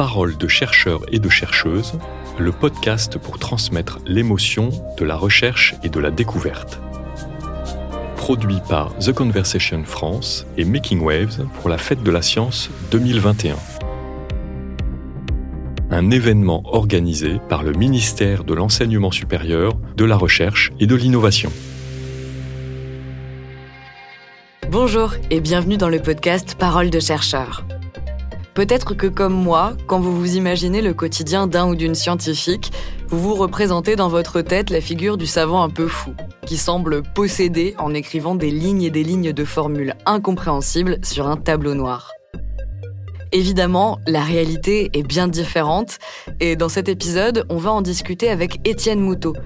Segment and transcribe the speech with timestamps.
[0.00, 1.98] Parole de chercheurs et de chercheuses,
[2.38, 6.80] le podcast pour transmettre l'émotion de la recherche et de la découverte.
[8.16, 13.56] Produit par The Conversation France et Making Waves pour la Fête de la Science 2021.
[15.90, 21.52] Un événement organisé par le ministère de l'Enseignement supérieur, de la Recherche et de l'Innovation.
[24.70, 27.66] Bonjour et bienvenue dans le podcast Parole de chercheurs.
[28.54, 32.72] Peut-être que comme moi, quand vous vous imaginez le quotidien d'un ou d'une scientifique,
[33.08, 36.12] vous vous représentez dans votre tête la figure du savant un peu fou,
[36.46, 41.36] qui semble posséder en écrivant des lignes et des lignes de formules incompréhensibles sur un
[41.36, 42.10] tableau noir.
[43.32, 45.98] Évidemment, la réalité est bien différente,
[46.40, 49.36] et dans cet épisode, on va en discuter avec Étienne Moutot.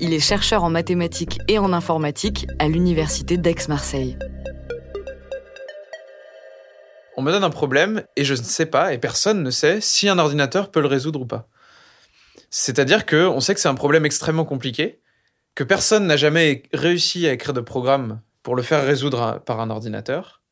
[0.00, 4.16] Il est chercheur en mathématiques et en informatique à l'Université d'Aix-Marseille
[7.18, 10.08] on me donne un problème et je ne sais pas, et personne ne sait si
[10.08, 11.48] un ordinateur peut le résoudre ou pas.
[12.48, 15.00] C'est-à-dire qu'on sait que c'est un problème extrêmement compliqué,
[15.56, 19.68] que personne n'a jamais réussi à écrire de programme pour le faire résoudre par un
[19.68, 20.42] ordinateur,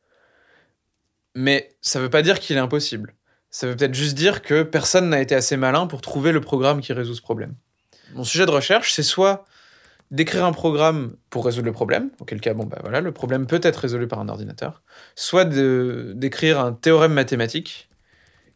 [1.35, 3.15] mais ça ne veut pas dire qu'il est impossible.
[3.49, 6.81] Ça veut peut-être juste dire que personne n'a été assez malin pour trouver le programme
[6.81, 7.55] qui résout ce problème.
[8.13, 9.45] Mon sujet de recherche, c'est soit
[10.11, 13.59] d'écrire un programme pour résoudre le problème, auquel cas, bon, bah voilà, le problème peut
[13.61, 14.81] être résolu par un ordinateur,
[15.15, 17.89] soit d'écrire un théorème mathématique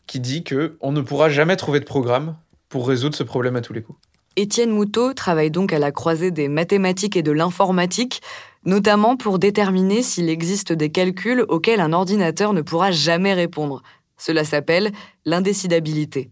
[0.07, 2.35] qui dit que on ne pourra jamais trouver de programme
[2.69, 3.99] pour résoudre ce problème à tous les coups.
[4.37, 8.21] Étienne Moutot travaille donc à la croisée des mathématiques et de l'informatique,
[8.63, 13.83] notamment pour déterminer s'il existe des calculs auxquels un ordinateur ne pourra jamais répondre.
[14.17, 14.91] Cela s'appelle
[15.25, 16.29] l'indécidabilité.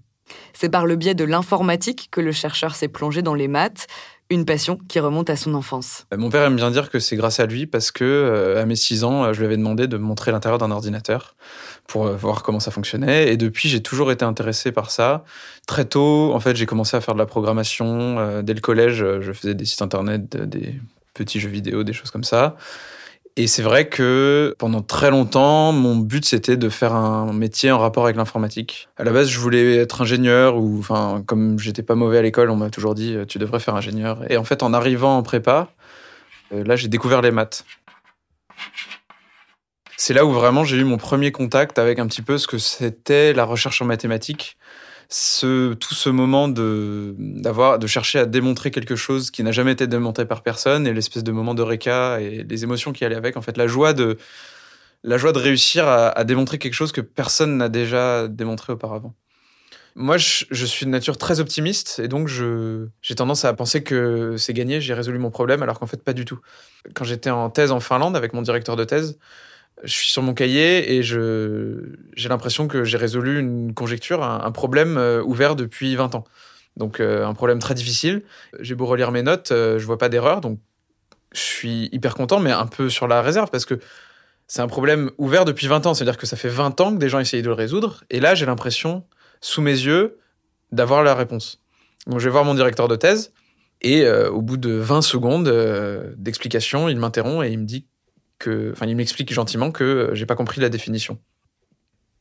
[0.53, 3.87] C'est par le biais de l'informatique que le chercheur s'est plongé dans les maths,
[4.29, 6.05] une passion qui remonte à son enfance.
[6.13, 8.65] Euh, mon père aime bien dire que c'est grâce à lui parce que euh, à
[8.65, 11.35] mes 6 ans, euh, je lui avais demandé de me montrer l'intérieur d'un ordinateur
[11.87, 15.23] pour voir comment ça fonctionnait et depuis j'ai toujours été intéressé par ça.
[15.65, 19.33] Très tôt, en fait, j'ai commencé à faire de la programmation dès le collège, je
[19.33, 20.75] faisais des sites internet, des
[21.15, 22.55] petits jeux vidéo, des choses comme ça.
[23.39, 27.79] Et c'est vrai que pendant très longtemps, mon but c'était de faire un métier en
[27.79, 28.89] rapport avec l'informatique.
[28.97, 32.49] À la base, je voulais être ingénieur ou, enfin, comme j'étais pas mauvais à l'école,
[32.49, 34.29] on m'a toujours dit tu devrais faire ingénieur.
[34.29, 35.69] Et en fait, en arrivant en prépa,
[36.51, 37.63] euh, là, j'ai découvert les maths.
[39.95, 42.57] C'est là où vraiment j'ai eu mon premier contact avec un petit peu ce que
[42.57, 44.57] c'était la recherche en mathématiques
[45.09, 49.87] tout ce moment de, d'avoir, de chercher à démontrer quelque chose qui n'a jamais été
[49.87, 53.35] démontré par personne et l'espèce de moment de réca et les émotions qui allaient avec,
[53.35, 54.17] en fait, la joie de,
[55.03, 59.15] la joie de réussir à, démontrer quelque chose que personne n'a déjà démontré auparavant.
[59.95, 64.37] Moi, je, suis de nature très optimiste et donc je, j'ai tendance à penser que
[64.37, 66.39] c'est gagné, j'ai résolu mon problème, alors qu'en fait, pas du tout.
[66.93, 69.17] Quand j'étais en thèse en Finlande avec mon directeur de thèse,
[69.83, 74.97] je suis sur mon cahier et j'ai l'impression que j'ai résolu une conjecture, un, problème
[74.97, 76.25] euh, ouvert depuis 20 ans.
[76.77, 78.23] Donc euh, un problème très difficile.
[78.59, 80.59] J'ai beau relire mes notes, euh, je vois pas d'erreur, donc
[81.31, 83.79] je suis hyper content, mais un peu sur la réserve parce que
[84.47, 85.93] c'est un problème ouvert depuis 20 ans.
[85.93, 88.35] C'est-à-dire que ça fait 20 ans que des gens essayent de le résoudre, et là
[88.35, 89.05] j'ai l'impression,
[89.41, 90.17] sous mes yeux,
[90.71, 91.61] d'avoir la réponse.
[92.07, 93.31] Donc je vais voir mon directeur de thèse,
[93.81, 95.49] et au bout de 20 secondes
[96.17, 97.85] d'explication, il m'interrompt et il me dit
[98.47, 101.19] enfin, il m'explique gentiment que euh, j'ai pas compris la définition.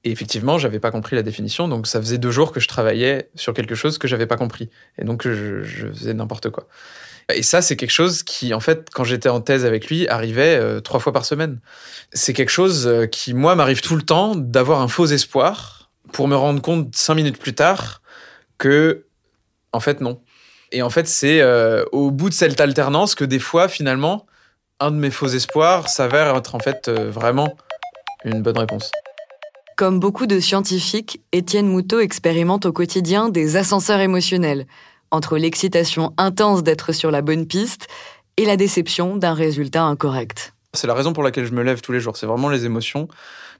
[0.04, 3.30] Et effectivement, j'avais pas compris la définition, donc ça faisait deux jours que je travaillais
[3.34, 6.68] sur quelque chose que j'avais pas compris, et donc je, faisais n'importe quoi.
[7.34, 10.56] Et ça, c'est quelque chose qui, en fait, quand j'étais en thèse avec lui, arrivait
[10.56, 11.60] euh, trois fois par semaine.
[12.12, 16.26] C'est quelque chose euh, qui, moi, m'arrive tout le temps d'avoir un faux espoir pour
[16.26, 18.00] me rendre compte cinq minutes plus tard
[18.56, 19.04] que,
[19.72, 20.22] en fait, non.
[20.72, 21.42] Et en fait, c'est
[21.92, 24.26] au bout de cette alternance que des fois, finalement,
[24.80, 27.56] un de mes faux espoirs s'avère être en fait euh, vraiment
[28.24, 28.90] une bonne réponse.
[29.76, 34.66] Comme beaucoup de scientifiques, Étienne Moutot expérimente au quotidien des ascenseurs émotionnels,
[35.10, 37.86] entre l'excitation intense d'être sur la bonne piste
[38.36, 40.54] et la déception d'un résultat incorrect.
[40.74, 43.08] C'est la raison pour laquelle je me lève tous les jours, c'est vraiment les émotions.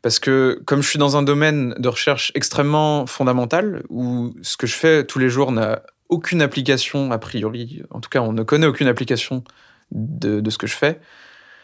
[0.03, 4.67] Parce que comme je suis dans un domaine de recherche extrêmement fondamental, où ce que
[4.67, 8.43] je fais tous les jours n'a aucune application a priori, en tout cas on ne
[8.43, 9.43] connaît aucune application
[9.91, 11.01] de, ce que je fais.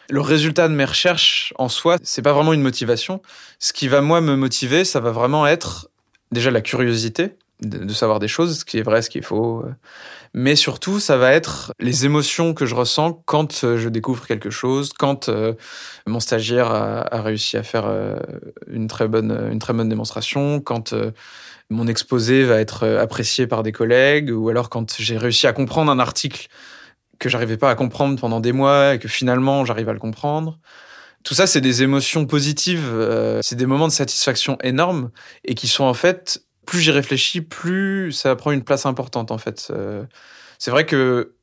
[0.09, 3.21] Le résultat de mes recherches en soi, c'est pas vraiment une motivation.
[3.59, 5.89] Ce qui va moi me motiver, ça va vraiment être
[6.31, 9.63] déjà la curiosité de, savoir des choses, ce qui est vrai, ce qui est faux.
[10.37, 14.49] Mais surtout, ça va être les émotions que je ressens quand euh, je découvre quelque
[14.49, 15.53] chose, quand euh,
[16.05, 18.17] mon stagiaire a, réussi à faire euh,
[18.67, 20.93] une très bonne, une très bonne démonstration, quand
[21.69, 25.89] mon exposé va être apprécié par des collègues, ou alors quand j'ai réussi à comprendre
[25.89, 26.49] un article
[27.19, 30.59] que j'arrivais pas à comprendre pendant des mois et que finalement j'arrive à le comprendre.
[31.23, 35.09] Tout ça, c'est des émotions positives, euh, c'est des moments de satisfaction énormes
[35.43, 39.37] et qui sont en fait plus j'y réfléchis, plus ça prend une place importante en
[39.37, 39.67] fait.
[39.71, 40.03] Euh,
[40.59, 41.35] c'est vrai que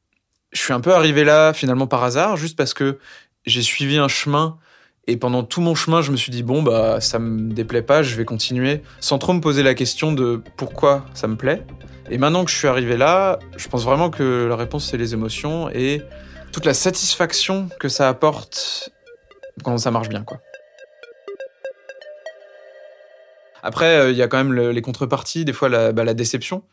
[0.52, 2.98] je suis un peu arrivé là finalement par hasard, juste parce que
[3.44, 4.58] j'ai suivi un chemin
[5.06, 8.02] et pendant tout mon chemin, je me suis dit bon bah ça me déplaît pas,
[8.02, 11.62] je vais continuer sans trop me poser la question de pourquoi ça me plaît.
[12.10, 15.14] Et maintenant que je suis arrivé là, je pense vraiment que la réponse c'est les
[15.14, 16.02] émotions et
[16.52, 18.90] toute la satisfaction que ça apporte
[19.64, 20.38] quand ça marche bien quoi.
[23.64, 26.64] Après, euh, il y a quand même les contreparties, des fois la, bah, la déception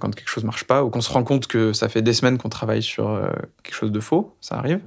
[0.00, 2.38] quand quelque chose marche pas ou qu'on se rend compte que ça fait des semaines
[2.38, 3.28] qu'on travaille sur euh,
[3.62, 4.80] quelque chose de faux, ça arrive.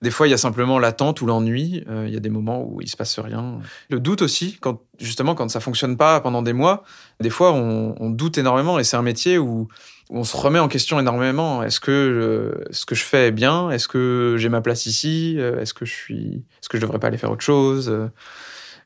[0.00, 1.84] Des fois, il y a simplement l'attente ou l'ennui.
[1.88, 3.58] Euh, il y a des moments où il se passe rien.
[3.90, 6.84] Le doute aussi, quand justement quand ça fonctionne pas pendant des mois,
[7.20, 9.68] des fois on, doute énormément et c'est un métier où,
[10.10, 11.62] on se remet en question énormément.
[11.62, 13.70] Est-ce que ce que je fais est bien?
[13.70, 15.36] Est-ce que j'ai ma place ici?
[15.38, 17.92] Est-ce que je suis Est-ce que je devrais pas aller faire autre chose?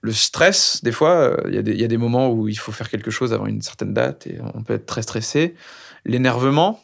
[0.02, 3.12] Le stress, des fois, euh, il y, a des moments où il faut faire quelque
[3.12, 5.54] chose avant une certaine date et on peut être très stressé.
[6.04, 6.82] L'énervement,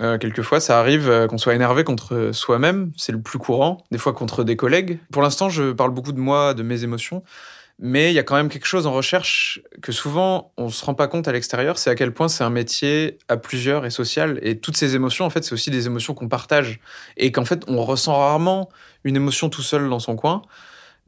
[0.00, 3.98] euh, quelquefois, ça arrive euh, qu'on soit énervé contre soi-même, c'est le plus courant, des
[3.98, 5.00] fois contre des collègues.
[5.12, 7.24] Pour l'instant, je parle beaucoup de moi, de mes émotions,
[7.80, 10.94] mais il y a quand même quelque chose en recherche que souvent on se rend
[10.94, 14.38] pas compte à l'extérieur, c'est à quel point c'est un métier à plusieurs et social.
[14.42, 16.80] Et toutes ces émotions, en fait, c'est aussi des émotions qu'on partage
[17.16, 18.68] et qu'en fait, on ressent rarement
[19.04, 20.42] une émotion tout seul dans son coin.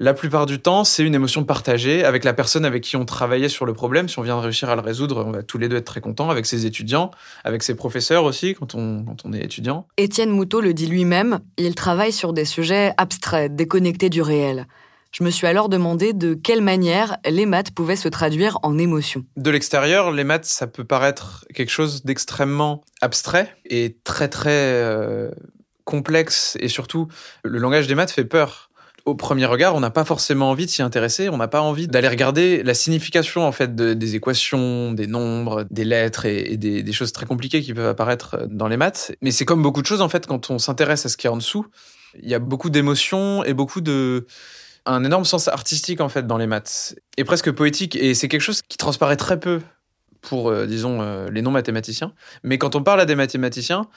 [0.02, 3.50] La plupart du temps, c'est une émotion partagée avec la personne avec qui on travaillait
[3.50, 4.08] sur le problème.
[4.08, 6.00] Si on vient de réussir à le résoudre, on va tous les deux être très
[6.00, 7.10] contents, avec ses étudiants,
[7.44, 9.86] avec ses professeurs aussi, quand on, quand on est étudiant.
[9.98, 14.66] Étienne Moutot le dit lui-même, il travaille sur des sujets abstraits, déconnectés du réel.
[15.12, 19.26] Je me suis alors demandé de quelle manière les maths pouvaient se traduire en émotion.
[19.36, 25.30] De l'extérieur, les maths, ça peut paraître quelque chose d'extrêmement abstrait et très très euh,
[25.84, 26.56] complexe.
[26.60, 27.08] Et surtout,
[27.44, 28.69] le langage des maths fait peur
[29.10, 31.88] au premier regard, on n'a pas forcément envie de s'y intéresser, on n'a pas envie
[31.88, 37.12] d'aller regarder la signification en fait des équations, des nombres, des lettres et, des, choses
[37.12, 39.12] très compliquées qui peuvent apparaître dans les maths.
[39.20, 41.30] Mais c'est comme beaucoup de choses en fait quand on s'intéresse à ce qu'il y
[41.30, 41.66] a en dessous.
[42.22, 44.26] Il y a beaucoup d'émotions et beaucoup de
[44.86, 48.40] un énorme sens artistique en fait dans les maths et presque poétique et c'est quelque
[48.40, 49.60] chose qui transparaît très peu
[50.20, 52.12] pour euh, disons euh, les non mathématiciens.
[52.42, 53.88] Mais quand on parle à des mathématiciens,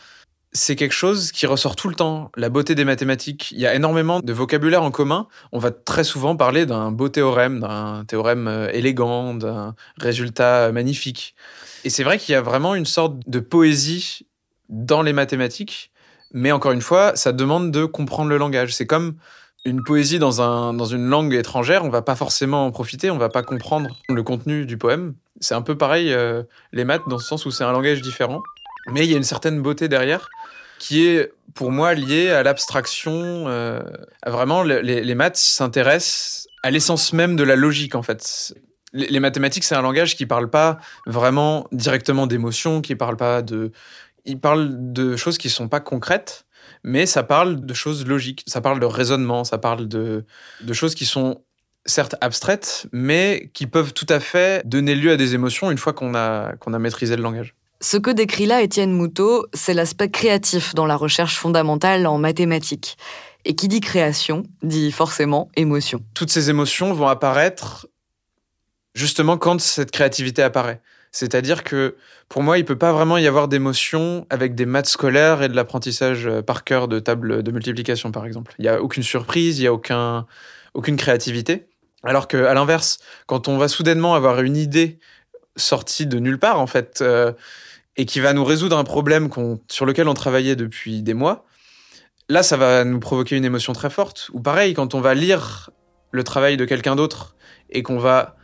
[0.54, 2.32] c'est quelque chose qui ressort tout le temps.
[2.38, 3.52] La beauté des mathématiques.
[3.52, 5.28] Il y a énormément de vocabulaire en commun.
[5.52, 11.36] On va très souvent parler d'un beau théorème, d'un théorème euh, élégant, d'un résultat magnifique.
[11.86, 14.28] Et c'est vrai qu'il y a vraiment une sorte de poésie
[14.70, 15.92] dans les mathématiques.
[16.34, 18.76] Mais encore une fois, ça demande de comprendre le langage.
[18.76, 19.16] C'est comme
[19.66, 23.18] une poésie dans, un, dans une langue étrangère, on va pas forcément en profiter, on
[23.18, 25.14] va pas comprendre le contenu du poème.
[25.40, 28.42] C'est un peu pareil, euh, les maths, dans ce sens où c'est un langage différent.
[28.92, 30.28] Mais il y a une certaine beauté derrière
[30.84, 33.14] qui est pour moi lié à l'abstraction.
[33.48, 33.82] Euh,
[34.28, 38.54] vraiment, les, maths s'intéressent à l'essence même de la logique, en fait.
[38.92, 43.72] Les, mathématiques, c'est un langage qui parle pas vraiment directement d'émotions, qui parle pas de.
[44.26, 46.46] Il parle de choses qui sont pas concrètes,
[46.84, 50.26] mais ça parle de choses logiques, ça parle de raisonnement, ça parle de,
[50.74, 51.44] choses qui sont
[51.86, 55.94] certes abstraites, mais qui peuvent tout à fait donner lieu à des émotions une fois
[55.94, 57.56] qu'on a maîtrisé le langage.
[57.84, 62.98] Ce que décrit là Étienne Moutot, c'est l'aspect créatif dans la recherche fondamentale en mathématiques.
[63.44, 66.00] Et qui dit création dit forcément émotion.
[66.14, 67.88] Toutes ces émotions vont apparaître
[68.96, 70.82] justement quand cette créativité apparaît.
[71.12, 71.98] C'est-à-dire que
[72.30, 75.56] pour moi, il peut pas vraiment y avoir d'émotion avec des maths scolaires et de
[75.56, 78.56] l'apprentissage par cœur de table de multiplication, par exemple.
[78.60, 80.26] Il y a aucune surprise, il y a aucun,
[80.74, 81.68] aucune créativité.
[82.06, 85.00] Alors que, à l'inverse, quand on va soudainement avoir une idée
[85.58, 87.34] sortie de nulle part, en fait, euh,
[87.98, 89.30] et qui va nous résoudre un problème
[89.70, 91.46] sur lequel on travaillait depuis des mois,
[92.30, 94.30] là, ça va nous provoquer une émotion très forte.
[94.34, 95.70] Ou pareil, quand on va lire
[96.12, 97.36] le travail de quelqu'un d'autre
[97.70, 98.36] et qu'on va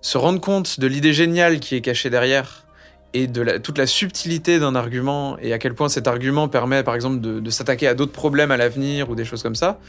[0.00, 2.66] se rendre compte de l'idée géniale qui est cachée derrière
[3.14, 6.94] et de toute la subtilité d'un argument et à quel point cet argument permet, par
[6.94, 9.80] exemple, de, de s'attaquer à d'autres problèmes à l'avenir ou des choses comme ça.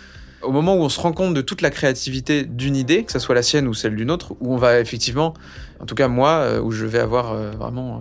[0.42, 3.20] Au moment où on se rend compte de toute la créativité d'une idée, que ce
[3.20, 5.34] soit la sienne ou celle d'une autre, où on va effectivement,
[5.82, 8.00] en tout cas moi, euh, où je vais avoir euh, vraiment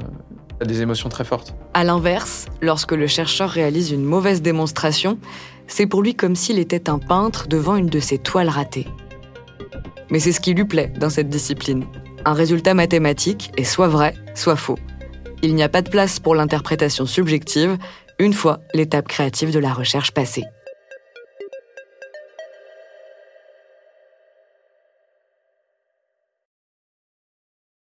[0.62, 1.54] euh, des émotions très fortes.
[1.74, 5.18] À l'inverse, lorsque le chercheur réalise une mauvaise démonstration,
[5.66, 8.86] c'est pour lui comme s'il était un peintre devant une de ses toiles ratées.
[10.10, 11.84] Mais c'est ce qui lui plaît dans cette discipline.
[12.24, 14.78] Un résultat mathématique est soit vrai, soit faux.
[15.42, 17.78] Il n'y a pas de place pour l'interprétation subjective
[18.18, 20.44] une fois l'étape créative de la recherche passée.